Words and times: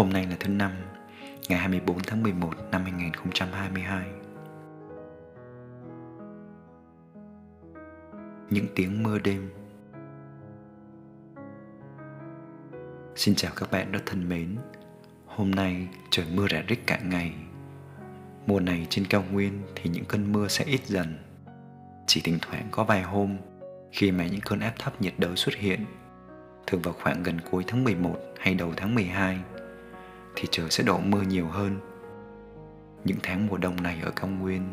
Hôm 0.00 0.12
nay 0.12 0.26
là 0.30 0.36
thứ 0.40 0.48
năm, 0.48 0.72
ngày 1.48 1.58
24 1.58 1.98
tháng 1.98 2.22
11 2.22 2.54
năm 2.70 2.82
2022. 2.82 4.06
Những 8.50 8.66
tiếng 8.74 9.02
mưa 9.02 9.18
đêm. 9.18 9.50
Xin 13.16 13.34
chào 13.34 13.52
các 13.56 13.70
bạn 13.70 13.92
rất 13.92 14.00
thân 14.06 14.28
mến 14.28 14.56
Hôm 15.26 15.50
nay 15.50 15.88
trời 16.10 16.26
mưa 16.34 16.46
rả 16.50 16.62
rích 16.68 16.86
cả 16.86 16.98
ngày. 17.04 17.34
Mùa 18.46 18.60
này 18.60 18.86
trên 18.90 19.04
cao 19.06 19.24
nguyên 19.32 19.62
thì 19.74 19.90
những 19.90 20.04
cơn 20.04 20.32
mưa 20.32 20.48
sẽ 20.48 20.64
ít 20.64 20.86
dần. 20.86 21.18
Chỉ 22.06 22.20
thỉnh 22.20 22.38
thoảng 22.42 22.68
có 22.70 22.84
vài 22.84 23.02
hôm 23.02 23.36
khi 23.92 24.10
mà 24.10 24.26
những 24.26 24.40
cơn 24.40 24.60
áp 24.60 24.72
thấp 24.78 25.02
nhiệt 25.02 25.14
đới 25.18 25.36
xuất 25.36 25.54
hiện 25.54 25.84
thường 26.66 26.82
vào 26.82 26.94
khoảng 27.02 27.22
gần 27.22 27.38
cuối 27.50 27.64
tháng 27.66 27.84
11 27.84 28.16
hay 28.38 28.54
đầu 28.54 28.72
tháng 28.76 28.94
12 28.94 29.38
thì 30.40 30.48
trời 30.50 30.70
sẽ 30.70 30.84
đổ 30.84 30.98
mưa 30.98 31.22
nhiều 31.22 31.48
hơn. 31.48 31.78
Những 33.04 33.18
tháng 33.22 33.46
mùa 33.46 33.56
đông 33.56 33.82
này 33.82 34.00
ở 34.02 34.10
cao 34.10 34.26
nguyên, 34.26 34.68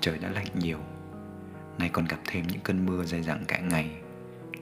trời 0.00 0.18
đã 0.18 0.28
lạnh 0.30 0.46
nhiều. 0.54 0.78
Nay 1.78 1.90
còn 1.92 2.04
gặp 2.04 2.16
thêm 2.26 2.46
những 2.46 2.60
cơn 2.60 2.86
mưa 2.86 3.04
dày 3.04 3.22
dặn 3.22 3.44
cả 3.48 3.58
ngày, 3.58 3.90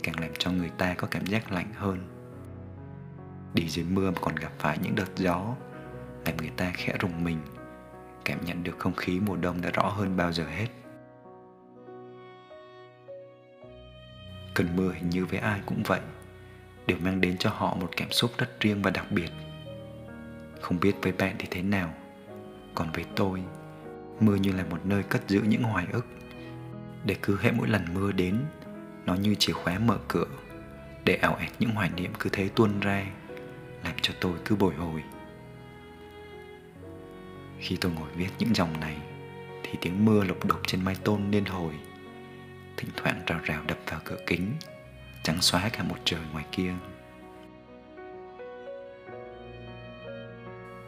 càng 0.02 0.20
làm 0.20 0.30
cho 0.38 0.50
người 0.50 0.70
ta 0.78 0.94
có 0.94 1.08
cảm 1.10 1.26
giác 1.26 1.52
lạnh 1.52 1.72
hơn. 1.74 1.98
Đi 3.54 3.68
dưới 3.68 3.84
mưa 3.84 4.10
mà 4.10 4.18
còn 4.20 4.34
gặp 4.36 4.52
phải 4.58 4.78
những 4.82 4.94
đợt 4.94 5.16
gió, 5.16 5.54
làm 6.26 6.36
người 6.36 6.52
ta 6.56 6.72
khẽ 6.74 6.96
rùng 7.00 7.24
mình, 7.24 7.38
cảm 8.24 8.44
nhận 8.44 8.62
được 8.62 8.78
không 8.78 8.94
khí 8.94 9.20
mùa 9.20 9.36
đông 9.36 9.60
đã 9.60 9.70
rõ 9.70 9.88
hơn 9.88 10.16
bao 10.16 10.32
giờ 10.32 10.44
hết. 10.46 10.68
Cơn 14.54 14.76
mưa 14.76 14.92
hình 14.92 15.10
như 15.10 15.26
với 15.26 15.38
ai 15.38 15.60
cũng 15.66 15.82
vậy, 15.86 16.00
đều 16.86 16.98
mang 16.98 17.20
đến 17.20 17.36
cho 17.38 17.50
họ 17.50 17.74
một 17.74 17.88
cảm 17.96 18.10
xúc 18.10 18.30
rất 18.38 18.60
riêng 18.60 18.82
và 18.82 18.90
đặc 18.90 19.06
biệt 19.10 19.30
không 20.62 20.80
biết 20.80 20.94
với 21.02 21.12
bạn 21.12 21.36
thì 21.38 21.48
thế 21.50 21.62
nào. 21.62 21.94
Còn 22.74 22.92
với 22.92 23.04
tôi, 23.16 23.42
mưa 24.20 24.34
như 24.34 24.52
là 24.52 24.64
một 24.70 24.86
nơi 24.86 25.02
cất 25.02 25.28
giữ 25.28 25.40
những 25.40 25.62
hoài 25.62 25.86
ức. 25.92 26.06
Để 27.04 27.16
cứ 27.22 27.38
hệ 27.40 27.50
mỗi 27.52 27.68
lần 27.68 27.84
mưa 27.94 28.12
đến, 28.12 28.38
nó 29.06 29.14
như 29.14 29.34
chìa 29.34 29.52
khóa 29.52 29.78
mở 29.78 29.98
cửa. 30.08 30.26
Để 31.04 31.14
ảo 31.14 31.36
ẹt 31.40 31.50
những 31.58 31.70
hoài 31.70 31.90
niệm 31.96 32.12
cứ 32.18 32.30
thế 32.32 32.48
tuôn 32.48 32.80
ra, 32.80 33.06
làm 33.84 33.94
cho 34.02 34.14
tôi 34.20 34.32
cứ 34.44 34.56
bồi 34.56 34.74
hồi. 34.74 35.02
Khi 37.58 37.76
tôi 37.80 37.92
ngồi 37.92 38.10
viết 38.16 38.28
những 38.38 38.54
dòng 38.54 38.80
này, 38.80 38.96
thì 39.62 39.78
tiếng 39.80 40.04
mưa 40.04 40.24
lục 40.24 40.46
đục 40.46 40.60
trên 40.66 40.84
mái 40.84 40.94
tôn 40.94 41.30
liên 41.30 41.44
hồi. 41.44 41.72
Thỉnh 42.76 42.90
thoảng 42.96 43.22
rào 43.26 43.40
rào 43.44 43.62
đập 43.66 43.78
vào 43.86 44.00
cửa 44.04 44.18
kính, 44.26 44.52
trắng 45.22 45.40
xóa 45.40 45.68
cả 45.72 45.82
một 45.82 45.98
trời 46.04 46.20
ngoài 46.32 46.44
kia. 46.52 46.72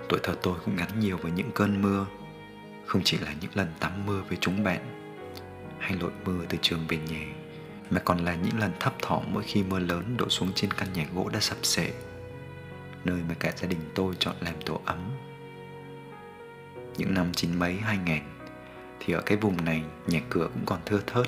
Tuổi 0.09 0.21
thơ 0.23 0.35
tôi 0.43 0.59
cũng 0.65 0.77
gắn 0.77 1.01
nhiều 1.01 1.17
với 1.17 1.33
những 1.33 1.51
cơn 1.55 1.83
mưa, 1.83 2.07
không 2.87 3.03
chỉ 3.05 3.19
là 3.19 3.35
những 3.41 3.51
lần 3.55 3.73
tắm 3.81 3.93
mưa 4.07 4.23
với 4.29 4.39
chúng 4.41 4.65
bạn 4.65 4.81
hay 5.79 5.99
lội 6.01 6.13
mưa 6.25 6.45
từ 6.49 6.59
trường 6.63 6.87
về 6.89 6.97
nhà, 6.97 7.27
mà 7.91 8.01
còn 8.05 8.19
là 8.19 8.35
những 8.35 8.59
lần 8.59 8.73
thấp 8.81 8.95
thỏm 9.03 9.25
mỗi 9.33 9.43
khi 9.43 9.63
mưa 9.63 9.79
lớn 9.79 10.17
đổ 10.17 10.29
xuống 10.29 10.53
trên 10.55 10.71
căn 10.73 10.89
nhà 10.95 11.07
gỗ 11.15 11.31
đã 11.33 11.41
sập 11.41 11.59
sệ, 11.63 11.93
nơi 13.05 13.21
mà 13.29 13.35
cả 13.39 13.53
gia 13.57 13.69
đình 13.69 13.81
tôi 13.95 14.15
chọn 14.19 14.35
làm 14.41 14.55
tổ 14.67 14.81
ấm. 14.85 15.11
Những 16.97 17.15
năm 17.15 17.33
chín 17.33 17.59
mấy, 17.59 17.75
hai 17.75 17.99
ngàn, 17.99 18.41
thì 19.01 19.13
ở 19.13 19.21
cái 19.21 19.39
vùng 19.39 19.65
này, 19.65 19.83
nhà 20.07 20.21
cửa 20.31 20.49
cũng 20.55 20.67
còn 20.67 20.79
thưa 20.87 21.01
thớt. 21.07 21.27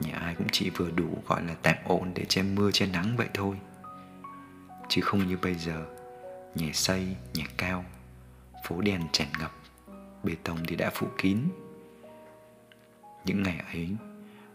Nhà 0.00 0.18
ai 0.18 0.34
cũng 0.34 0.46
chỉ 0.52 0.70
vừa 0.70 0.90
đủ 0.90 1.22
gọi 1.26 1.42
là 1.42 1.54
tạm 1.62 1.76
ổn 1.84 2.12
để 2.14 2.24
che 2.24 2.42
mưa 2.42 2.70
che 2.70 2.86
nắng 2.86 3.16
vậy 3.16 3.28
thôi. 3.34 3.56
Chứ 4.88 5.00
không 5.02 5.26
như 5.26 5.36
bây 5.42 5.54
giờ 5.54 5.84
nhà 6.56 6.70
xây 6.72 7.06
nhà 7.34 7.44
cao, 7.56 7.84
phố 8.64 8.80
đèn 8.80 9.00
tràn 9.12 9.28
ngập, 9.40 9.52
bê 10.24 10.32
tông 10.44 10.58
thì 10.66 10.76
đã 10.76 10.90
phủ 10.94 11.06
kín. 11.18 11.38
Những 13.24 13.42
ngày 13.42 13.62
ấy, 13.72 13.88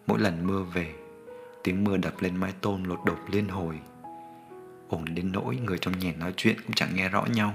mỗi 0.07 0.19
lần 0.19 0.47
mưa 0.47 0.63
về, 0.63 0.93
tiếng 1.63 1.83
mưa 1.83 1.97
đập 1.97 2.13
lên 2.19 2.35
mái 2.35 2.53
tôn 2.61 2.83
lột 2.83 2.99
đột 3.05 3.19
liên 3.31 3.47
hồi. 3.47 3.79
Ồn 4.89 5.05
đến 5.15 5.31
nỗi 5.31 5.55
người 5.55 5.77
trong 5.77 5.99
nhà 5.99 6.13
nói 6.17 6.33
chuyện 6.37 6.55
cũng 6.61 6.73
chẳng 6.75 6.95
nghe 6.95 7.09
rõ 7.09 7.25
nhau. 7.25 7.53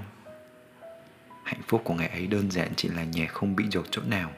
Hạnh 1.43 1.61
phúc 1.67 1.81
của 1.83 1.93
ngày 1.93 2.07
ấy 2.07 2.27
đơn 2.27 2.51
giản 2.51 2.73
chỉ 2.75 2.89
là 2.89 3.03
nhà 3.03 3.27
không 3.27 3.55
bị 3.55 3.65
dột 3.71 3.85
chỗ 3.91 4.01
nào, 4.07 4.31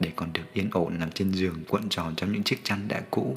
để 0.00 0.12
còn 0.16 0.32
được 0.32 0.52
yên 0.52 0.70
ổn 0.72 0.98
nằm 0.98 1.10
trên 1.10 1.30
giường 1.30 1.64
cuộn 1.68 1.88
tròn 1.88 2.14
trong 2.16 2.32
những 2.32 2.42
chiếc 2.42 2.60
chăn 2.64 2.88
đã 2.88 3.02
cũ, 3.10 3.36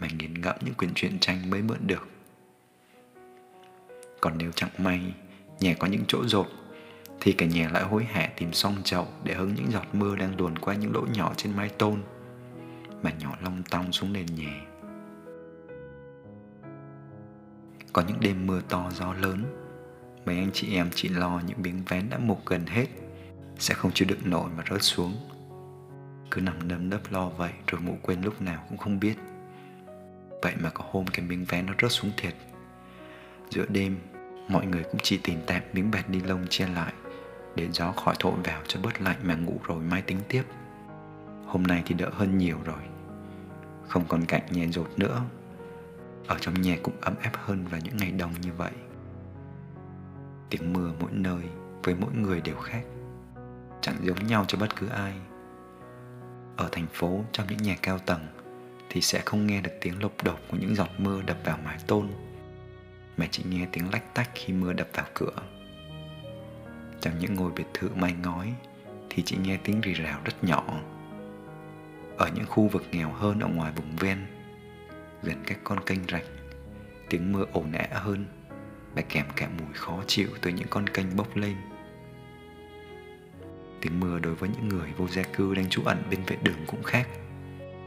mà 0.00 0.08
nghiền 0.18 0.40
ngẫm 0.40 0.56
những 0.60 0.74
quyển 0.74 0.94
truyện 0.94 1.18
tranh 1.18 1.50
mới 1.50 1.62
mượn 1.62 1.78
được 1.86 2.08
còn 4.20 4.38
nếu 4.38 4.50
chẳng 4.54 4.70
may 4.78 5.00
nhà 5.60 5.74
có 5.78 5.86
những 5.86 6.04
chỗ 6.08 6.26
rột 6.26 6.46
thì 7.20 7.32
cả 7.32 7.46
nhà 7.46 7.68
lại 7.72 7.82
hối 7.82 8.04
hả 8.04 8.30
tìm 8.36 8.52
xong 8.52 8.76
chậu 8.84 9.06
để 9.24 9.34
hứng 9.34 9.54
những 9.54 9.72
giọt 9.72 9.86
mưa 9.92 10.16
đang 10.16 10.36
luồn 10.38 10.58
qua 10.58 10.74
những 10.74 10.94
lỗ 10.94 11.06
nhỏ 11.14 11.32
trên 11.36 11.56
mái 11.56 11.68
tôn 11.68 12.02
mà 13.02 13.10
nhỏ 13.20 13.36
long 13.42 13.62
tong 13.70 13.92
xuống 13.92 14.12
nền 14.12 14.26
nhà. 14.26 14.64
Có 17.92 18.02
những 18.08 18.20
đêm 18.20 18.46
mưa 18.46 18.60
to, 18.68 18.90
gió 18.94 19.14
lớn, 19.14 19.44
mấy 20.26 20.36
anh 20.36 20.50
chị 20.52 20.74
em 20.74 20.90
chỉ 20.94 21.08
lo 21.08 21.40
những 21.46 21.62
miếng 21.62 21.82
vén 21.88 22.10
đã 22.10 22.18
mục 22.18 22.46
gần 22.46 22.66
hết, 22.66 22.86
sẽ 23.58 23.74
không 23.74 23.92
chịu 23.94 24.08
đựng 24.08 24.30
nổi 24.30 24.50
mà 24.56 24.64
rớt 24.70 24.82
xuống. 24.82 25.16
Cứ 26.30 26.40
nằm 26.40 26.68
nâm 26.68 26.90
nấp 26.90 27.12
lo 27.12 27.28
vậy, 27.28 27.52
rồi 27.66 27.80
ngủ 27.80 27.96
quên 28.02 28.22
lúc 28.22 28.42
nào 28.42 28.64
cũng 28.68 28.78
không 28.78 29.00
biết. 29.00 29.14
Vậy 30.42 30.54
mà 30.60 30.70
có 30.70 30.84
hôm 30.90 31.06
cái 31.06 31.26
miếng 31.26 31.44
ván 31.44 31.66
nó 31.66 31.72
rớt 31.82 31.92
xuống 31.92 32.10
thiệt 32.16 32.34
giữa 33.50 33.64
đêm, 33.68 33.96
mọi 34.48 34.66
người 34.66 34.82
cũng 34.82 35.00
chỉ 35.02 35.20
tìm 35.22 35.38
tạm 35.46 35.62
miếng 35.72 35.90
bạt 35.90 36.10
ni 36.10 36.20
lông 36.20 36.46
che 36.50 36.66
lại 36.66 36.92
để 37.56 37.68
gió 37.72 37.92
khỏi 37.92 38.14
thổi 38.18 38.34
vào 38.44 38.60
cho 38.66 38.80
bớt 38.82 39.00
lạnh 39.00 39.18
mà 39.22 39.34
ngủ 39.34 39.60
rồi 39.66 39.82
mai 39.82 40.02
tính 40.02 40.18
tiếp. 40.28 40.42
Hôm 41.46 41.62
nay 41.62 41.82
thì 41.86 41.94
đỡ 41.94 42.10
hơn 42.12 42.38
nhiều 42.38 42.58
rồi, 42.64 42.82
không 43.88 44.04
còn 44.08 44.24
cạnh 44.24 44.42
nhà 44.50 44.66
rột 44.72 44.90
nữa. 44.96 45.22
Ở 46.26 46.36
trong 46.40 46.62
nhà 46.62 46.76
cũng 46.82 46.94
ấm 47.00 47.14
áp 47.22 47.32
hơn 47.34 47.64
vào 47.70 47.80
những 47.84 47.96
ngày 47.96 48.10
đông 48.10 48.32
như 48.40 48.52
vậy. 48.52 48.72
Tiếng 50.50 50.72
mưa 50.72 50.92
mỗi 51.00 51.10
nơi 51.12 51.42
với 51.82 51.94
mỗi 51.94 52.12
người 52.12 52.40
đều 52.40 52.56
khác, 52.56 52.82
chẳng 53.80 53.96
giống 54.02 54.26
nhau 54.26 54.44
cho 54.48 54.58
bất 54.58 54.76
cứ 54.76 54.88
ai. 54.88 55.12
Ở 56.56 56.68
thành 56.72 56.86
phố, 56.92 57.24
trong 57.32 57.46
những 57.50 57.62
nhà 57.62 57.76
cao 57.82 57.98
tầng 57.98 58.26
thì 58.88 59.00
sẽ 59.00 59.22
không 59.24 59.46
nghe 59.46 59.60
được 59.60 59.72
tiếng 59.80 60.02
lục 60.02 60.12
đục 60.24 60.38
của 60.50 60.56
những 60.60 60.74
giọt 60.74 60.88
mưa 60.98 61.22
đập 61.22 61.36
vào 61.44 61.58
mái 61.64 61.78
tôn 61.86 62.08
mà 63.18 63.26
chỉ 63.30 63.42
nghe 63.48 63.66
tiếng 63.72 63.90
lách 63.92 64.14
tách 64.14 64.30
khi 64.34 64.52
mưa 64.52 64.72
đập 64.72 64.88
vào 64.94 65.06
cửa. 65.14 65.34
Trong 67.00 67.18
những 67.18 67.34
ngôi 67.34 67.52
biệt 67.52 67.64
thự 67.74 67.88
mái 67.94 68.14
ngói 68.22 68.54
thì 69.10 69.22
chỉ 69.26 69.36
nghe 69.36 69.58
tiếng 69.64 69.80
rì 69.80 69.92
rào 69.92 70.20
rất 70.24 70.44
nhỏ. 70.44 70.80
Ở 72.16 72.30
những 72.34 72.46
khu 72.46 72.68
vực 72.68 72.84
nghèo 72.92 73.10
hơn 73.10 73.40
ở 73.40 73.48
ngoài 73.48 73.72
vùng 73.76 73.96
ven, 73.96 74.26
gần 75.22 75.36
các 75.46 75.58
con 75.64 75.84
kênh 75.84 76.00
rạch, 76.08 76.24
tiếng 77.10 77.32
mưa 77.32 77.44
ồn 77.52 77.72
ào 77.72 78.02
hơn 78.02 78.26
và 78.94 79.02
kèm 79.08 79.26
cả 79.36 79.48
mùi 79.58 79.74
khó 79.74 80.02
chịu 80.06 80.28
từ 80.40 80.50
những 80.50 80.68
con 80.70 80.86
kênh 80.86 81.16
bốc 81.16 81.36
lên. 81.36 81.56
Tiếng 83.80 84.00
mưa 84.00 84.18
đối 84.18 84.34
với 84.34 84.48
những 84.48 84.68
người 84.68 84.92
vô 84.96 85.08
gia 85.08 85.22
cư 85.22 85.54
đang 85.54 85.68
trú 85.68 85.82
ẩn 85.84 86.02
bên 86.10 86.20
vệ 86.26 86.36
đường 86.42 86.58
cũng 86.66 86.82
khác. 86.82 87.08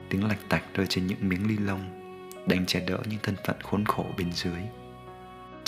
Tiếng 0.09 0.27
lạch 0.27 0.39
tạch 0.49 0.63
rơi 0.73 0.87
trên 0.87 1.07
những 1.07 1.29
miếng 1.29 1.47
ly 1.47 1.57
lông 1.57 2.01
đang 2.47 2.65
che 2.65 2.79
đỡ 2.87 2.97
những 3.09 3.19
thân 3.23 3.35
phận 3.45 3.61
khốn 3.61 3.85
khổ 3.85 4.05
bên 4.17 4.31
dưới 4.31 4.61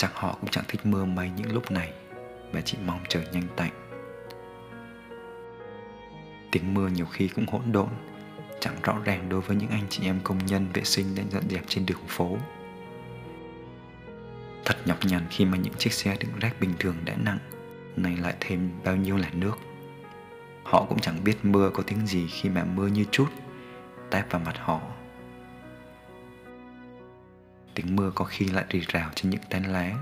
chắc 0.04 0.16
họ 0.16 0.36
cũng 0.40 0.50
chẳng 0.50 0.64
thích 0.68 0.86
mưa 0.86 1.04
mấy 1.04 1.30
những 1.36 1.52
lúc 1.52 1.70
này 1.70 1.92
và 2.52 2.60
chỉ 2.60 2.78
mong 2.86 3.00
trời 3.08 3.26
nhanh 3.32 3.46
tạnh. 3.56 3.70
Tiếng 6.50 6.74
mưa 6.74 6.88
nhiều 6.88 7.06
khi 7.06 7.28
cũng 7.28 7.46
hỗn 7.46 7.62
độn, 7.72 7.88
chẳng 8.60 8.74
rõ 8.82 8.98
ràng 9.04 9.28
đối 9.28 9.40
với 9.40 9.56
những 9.56 9.70
anh 9.70 9.86
chị 9.90 10.06
em 10.06 10.20
công 10.24 10.46
nhân 10.46 10.66
vệ 10.74 10.84
sinh 10.84 11.14
đang 11.14 11.30
dọn 11.30 11.42
dẹp 11.50 11.64
trên 11.68 11.86
đường 11.86 11.98
phố. 12.08 12.36
Thật 14.64 14.76
nhọc 14.84 14.98
nhằn 15.04 15.22
khi 15.30 15.44
mà 15.44 15.58
những 15.58 15.74
chiếc 15.74 15.92
xe 15.92 16.16
đựng 16.20 16.38
rác 16.40 16.60
bình 16.60 16.72
thường 16.78 16.96
đã 17.04 17.14
nặng, 17.24 17.38
nay 17.96 18.16
lại 18.16 18.34
thêm 18.40 18.70
bao 18.84 18.96
nhiêu 18.96 19.16
là 19.16 19.30
nước. 19.32 19.58
Họ 20.64 20.86
cũng 20.88 21.00
chẳng 21.00 21.24
biết 21.24 21.44
mưa 21.44 21.70
có 21.70 21.82
tiếng 21.86 22.06
gì 22.06 22.26
khi 22.28 22.48
mà 22.48 22.64
mưa 22.64 22.86
như 22.86 23.04
chút, 23.10 23.28
táp 24.10 24.30
vào 24.30 24.42
mặt 24.44 24.54
họ 24.58 24.80
tiếng 27.74 27.96
mưa 27.96 28.10
có 28.14 28.24
khi 28.24 28.44
lại 28.44 28.64
rì 28.70 28.80
rào 28.88 29.10
trên 29.14 29.30
những 29.30 29.42
tán 29.50 29.72
lá 29.72 29.92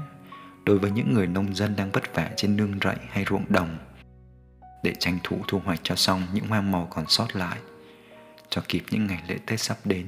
đối 0.64 0.78
với 0.78 0.90
những 0.90 1.14
người 1.14 1.26
nông 1.26 1.54
dân 1.54 1.76
đang 1.76 1.90
vất 1.90 2.14
vả 2.14 2.30
trên 2.36 2.56
nương 2.56 2.78
rẫy 2.84 2.96
hay 3.08 3.24
ruộng 3.30 3.44
đồng 3.48 3.78
để 4.82 4.94
tranh 4.98 5.18
thủ 5.22 5.38
thu 5.48 5.58
hoạch 5.64 5.80
cho 5.82 5.94
xong 5.94 6.22
những 6.32 6.46
hoa 6.46 6.60
màu 6.60 6.86
còn 6.90 7.04
sót 7.08 7.36
lại 7.36 7.58
cho 8.52 8.62
kịp 8.68 8.82
những 8.90 9.06
ngày 9.06 9.22
lễ 9.28 9.38
Tết 9.46 9.60
sắp 9.60 9.76
đến. 9.84 10.06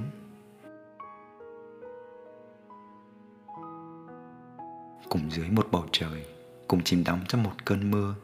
Cùng 5.08 5.30
dưới 5.30 5.50
một 5.50 5.68
bầu 5.70 5.86
trời, 5.92 6.24
cùng 6.68 6.82
chìm 6.82 7.04
đắm 7.04 7.20
trong 7.28 7.42
một 7.42 7.64
cơn 7.64 7.90
mưa, 7.90 8.14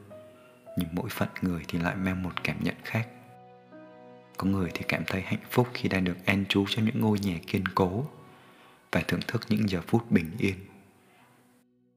nhưng 0.77 0.89
mỗi 0.93 1.09
phận 1.11 1.29
người 1.43 1.63
thì 1.69 1.79
lại 1.79 1.97
mang 1.97 2.23
một 2.23 2.45
cảm 2.45 2.57
nhận 2.65 2.75
khác. 2.85 3.09
Có 4.37 4.47
người 4.47 4.71
thì 4.75 4.85
cảm 4.89 5.03
thấy 5.07 5.21
hạnh 5.21 5.45
phúc 5.51 5.69
khi 5.75 5.89
đang 5.89 6.05
được 6.05 6.17
an 6.27 6.45
trú 6.49 6.65
trong 6.69 6.85
những 6.85 7.01
ngôi 7.01 7.19
nhà 7.19 7.39
kiên 7.47 7.65
cố 7.75 8.05
phải 8.93 9.05
thưởng 9.09 9.21
thức 9.29 9.43
những 9.49 9.69
giờ 9.69 9.81
phút 9.87 10.11
bình 10.11 10.31
yên. 10.39 10.55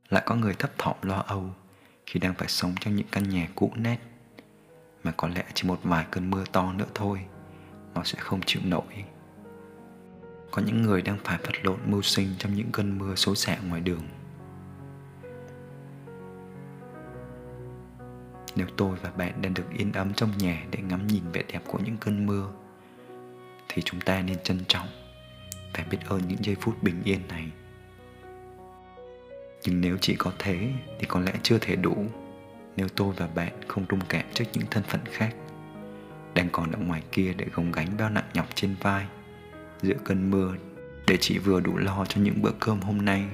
lại 0.09 0.23
có 0.25 0.35
người 0.35 0.53
thấp 0.53 0.71
thỏm 0.77 0.95
lo 1.01 1.23
âu 1.27 1.49
khi 2.05 2.19
đang 2.19 2.33
phải 2.33 2.47
sống 2.47 2.75
trong 2.79 2.95
những 2.95 3.07
căn 3.11 3.29
nhà 3.29 3.47
cũ 3.55 3.71
nét, 3.75 3.97
mà 5.03 5.11
có 5.17 5.27
lẽ 5.27 5.43
chỉ 5.53 5.67
một 5.67 5.79
vài 5.83 6.05
cơn 6.11 6.29
mưa 6.29 6.43
to 6.51 6.73
nữa 6.73 6.87
thôi, 6.93 7.25
nó 7.95 8.03
sẽ 8.03 8.19
không 8.19 8.41
chịu 8.45 8.61
nổi. 8.65 9.05
Có 10.51 10.61
những 10.61 10.81
người 10.81 11.01
đang 11.01 11.17
phải 11.23 11.37
vật 11.37 11.53
lộn 11.63 11.79
mưu 11.85 12.01
sinh 12.01 12.29
trong 12.37 12.53
những 12.53 12.71
cơn 12.71 12.97
mưa 12.97 13.15
xối 13.15 13.35
xả 13.35 13.57
ngoài 13.57 13.81
đường. 13.81 14.07
Nếu 18.55 18.67
tôi 18.77 18.97
và 19.01 19.11
bạn 19.11 19.41
đang 19.41 19.53
được 19.53 19.69
yên 19.77 19.91
ấm 19.93 20.13
trong 20.13 20.37
nhà 20.37 20.65
để 20.71 20.79
ngắm 20.81 21.07
nhìn 21.07 21.23
vẻ 21.33 21.43
đẹp 21.47 21.61
của 21.67 21.79
những 21.85 21.97
cơn 21.97 22.25
mưa, 22.25 22.51
thì 23.69 23.81
chúng 23.81 24.01
ta 24.01 24.21
nên 24.21 24.43
trân 24.43 24.59
trọng 24.67 24.87
phải 25.73 25.85
biết 25.89 25.97
ơn 26.07 26.21
những 26.27 26.43
giây 26.43 26.55
phút 26.61 26.83
bình 26.83 27.01
yên 27.03 27.19
này. 27.29 27.51
Nhưng 29.63 29.81
nếu 29.81 29.97
chỉ 30.01 30.15
có 30.15 30.31
thế 30.39 30.71
thì 30.99 31.05
có 31.05 31.19
lẽ 31.19 31.33
chưa 31.43 31.57
thể 31.57 31.75
đủ. 31.75 32.05
Nếu 32.77 32.87
tôi 32.95 33.13
và 33.17 33.27
bạn 33.27 33.53
không 33.67 33.85
rung 33.89 33.99
cảm 34.09 34.25
trước 34.33 34.45
những 34.53 34.65
thân 34.71 34.83
phận 34.83 35.01
khác, 35.11 35.35
đang 36.33 36.49
còn 36.51 36.71
ở 36.71 36.79
ngoài 36.79 37.03
kia 37.11 37.33
để 37.37 37.45
gồng 37.53 37.71
gánh 37.71 37.87
bao 37.97 38.09
nặng 38.09 38.29
nhọc 38.33 38.47
trên 38.55 38.75
vai, 38.81 39.05
giữa 39.81 39.95
cơn 40.03 40.31
mưa 40.31 40.55
để 41.07 41.17
chỉ 41.17 41.37
vừa 41.37 41.59
đủ 41.59 41.77
lo 41.77 42.05
cho 42.09 42.21
những 42.21 42.41
bữa 42.41 42.51
cơm 42.59 42.81
hôm 42.81 43.05
nay. 43.05 43.25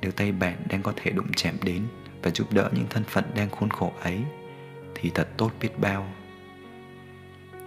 Nếu 0.00 0.12
tay 0.12 0.32
bạn 0.32 0.56
đang 0.68 0.82
có 0.82 0.92
thể 0.96 1.10
đụng 1.10 1.32
chạm 1.36 1.54
đến 1.62 1.82
và 2.22 2.30
giúp 2.30 2.52
đỡ 2.52 2.70
những 2.72 2.86
thân 2.90 3.04
phận 3.04 3.24
đang 3.34 3.50
khốn 3.50 3.70
khổ 3.70 3.92
ấy, 4.00 4.20
thì 4.94 5.10
thật 5.14 5.28
tốt 5.36 5.52
biết 5.60 5.78
bao. 5.78 6.12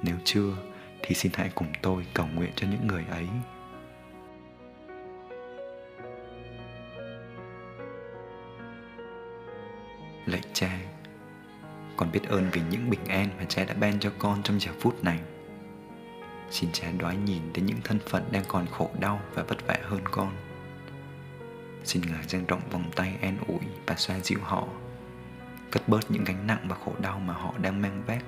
Nếu 0.03 0.15
chưa 0.23 0.53
thì 1.03 1.15
xin 1.15 1.31
hãy 1.35 1.49
cùng 1.55 1.67
tôi 1.81 2.05
cầu 2.13 2.27
nguyện 2.35 2.51
cho 2.55 2.67
những 2.67 2.87
người 2.87 3.05
ấy. 3.09 3.27
Lạy 10.25 10.41
cha, 10.53 10.79
con 11.97 12.11
biết 12.11 12.21
ơn 12.29 12.49
vì 12.51 12.61
những 12.71 12.89
bình 12.89 13.05
an 13.05 13.29
mà 13.37 13.45
cha 13.49 13.63
đã 13.65 13.73
ban 13.73 13.99
cho 13.99 14.11
con 14.19 14.43
trong 14.43 14.59
giờ 14.59 14.71
phút 14.79 15.03
này. 15.03 15.19
Xin 16.49 16.69
cha 16.73 16.87
đoái 16.99 17.17
nhìn 17.17 17.53
đến 17.53 17.65
những 17.65 17.81
thân 17.83 17.99
phận 18.09 18.23
đang 18.31 18.43
còn 18.47 18.65
khổ 18.65 18.89
đau 18.99 19.21
và 19.33 19.43
vất 19.43 19.67
vả 19.67 19.77
hơn 19.83 20.01
con. 20.11 20.31
Xin 21.83 22.01
ngài 22.11 22.23
dang 22.27 22.45
rộng 22.45 22.61
vòng 22.71 22.91
tay 22.95 23.17
an 23.21 23.37
ủi 23.47 23.59
và 23.87 23.95
xoa 23.95 24.19
dịu 24.19 24.39
họ, 24.41 24.67
cất 25.71 25.87
bớt 25.87 26.11
những 26.11 26.23
gánh 26.23 26.47
nặng 26.47 26.65
và 26.67 26.75
khổ 26.85 26.93
đau 26.99 27.19
mà 27.19 27.33
họ 27.33 27.53
đang 27.61 27.81
mang 27.81 28.03
vác 28.05 28.23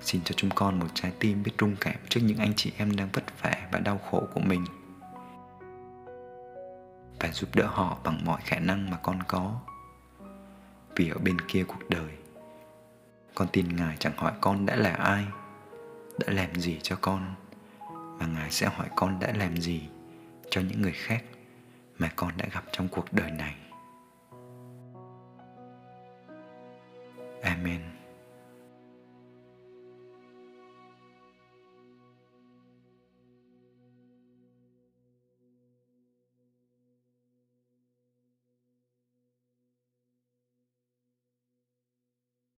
xin 0.00 0.20
cho 0.24 0.34
chúng 0.36 0.50
con 0.54 0.78
một 0.78 0.86
trái 0.94 1.12
tim 1.18 1.42
biết 1.42 1.52
rung 1.60 1.76
cảm 1.80 1.94
trước 2.08 2.20
những 2.24 2.38
anh 2.38 2.52
chị 2.56 2.72
em 2.76 2.96
đang 2.96 3.08
vất 3.12 3.42
vả 3.42 3.68
và 3.72 3.78
đau 3.78 3.98
khổ 4.10 4.22
của 4.34 4.40
mình. 4.40 4.64
Và 7.20 7.28
giúp 7.32 7.48
đỡ 7.54 7.66
họ 7.66 7.98
bằng 8.04 8.20
mọi 8.24 8.40
khả 8.44 8.58
năng 8.58 8.90
mà 8.90 8.96
con 8.96 9.18
có. 9.28 9.60
Vì 10.96 11.10
ở 11.10 11.18
bên 11.18 11.40
kia 11.40 11.64
cuộc 11.68 11.88
đời, 11.88 12.12
con 13.34 13.48
tin 13.52 13.76
ngài 13.76 13.96
chẳng 13.96 14.16
hỏi 14.16 14.32
con 14.40 14.66
đã 14.66 14.76
là 14.76 14.92
ai, 14.92 15.24
đã 16.18 16.32
làm 16.32 16.54
gì 16.54 16.78
cho 16.82 16.96
con, 17.00 17.34
mà 18.18 18.26
ngài 18.26 18.50
sẽ 18.50 18.66
hỏi 18.66 18.86
con 18.96 19.18
đã 19.20 19.32
làm 19.36 19.56
gì 19.56 19.82
cho 20.50 20.60
những 20.60 20.82
người 20.82 20.92
khác 20.92 21.24
mà 21.98 22.10
con 22.16 22.32
đã 22.36 22.46
gặp 22.52 22.64
trong 22.72 22.88
cuộc 22.88 23.12
đời 23.12 23.30
này. 23.30 23.54
Amen. 27.42 27.97